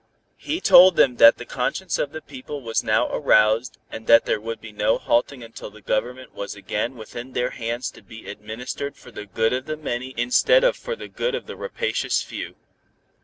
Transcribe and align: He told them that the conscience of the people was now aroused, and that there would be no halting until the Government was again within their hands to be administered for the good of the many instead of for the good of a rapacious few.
He 0.39 0.59
told 0.59 0.95
them 0.95 1.17
that 1.17 1.37
the 1.37 1.45
conscience 1.45 1.99
of 1.99 2.11
the 2.11 2.23
people 2.23 2.63
was 2.63 2.83
now 2.83 3.07
aroused, 3.11 3.77
and 3.91 4.07
that 4.07 4.25
there 4.25 4.41
would 4.41 4.59
be 4.59 4.71
no 4.71 4.97
halting 4.97 5.43
until 5.43 5.69
the 5.69 5.79
Government 5.83 6.33
was 6.33 6.55
again 6.55 6.95
within 6.95 7.33
their 7.33 7.51
hands 7.51 7.91
to 7.91 8.01
be 8.01 8.27
administered 8.27 8.97
for 8.97 9.11
the 9.11 9.27
good 9.27 9.53
of 9.53 9.67
the 9.67 9.77
many 9.77 10.15
instead 10.17 10.63
of 10.63 10.75
for 10.75 10.95
the 10.95 11.07
good 11.07 11.35
of 11.35 11.47
a 11.47 11.55
rapacious 11.55 12.23
few. 12.23 12.55